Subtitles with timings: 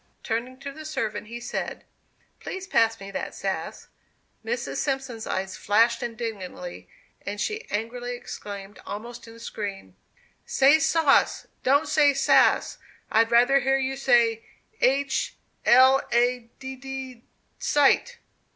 [0.23, 1.83] Turning to the servant he said:
[2.39, 3.87] "Please pass me that sass."
[4.43, 4.77] Mrs.
[4.77, 6.89] Simpson's eyes flashed indignantly,
[7.23, 9.95] and she angrily exclaimed, almost in a scream:
[10.43, 12.79] "Say sauce; don't say 'sass.'
[13.11, 14.43] I'd rather hear you say
[14.81, 15.35] h
[15.67, 17.23] l a d d
[17.59, 18.17] sight!"